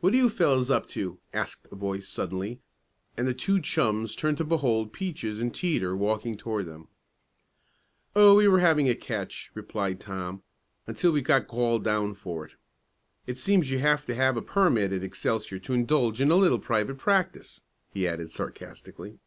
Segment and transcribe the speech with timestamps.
[0.00, 2.60] "What are you fellows up to?" asked a voice suddenly,
[3.14, 6.88] and the two chums turned to behold Peaches and Teeter walking toward them.
[8.16, 10.42] "Oh, we were having a catch," replied Tom,
[10.86, 12.54] "until we got called down for it.
[13.26, 16.58] It seems you have to have a permit at Excelsior to indulge in a little
[16.58, 17.60] private practice,"
[17.92, 19.18] he added sarcastically.